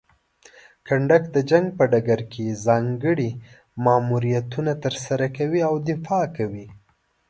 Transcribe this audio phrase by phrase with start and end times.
[0.87, 3.29] کنډک د جنګ په ډګر کې ځانګړي
[3.83, 6.67] ماموریتونه ترسره کوي او دفاع کوي.